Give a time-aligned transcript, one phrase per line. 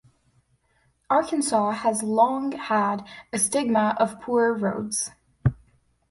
[1.11, 5.11] Arkansas has long had a stigma of poor roads.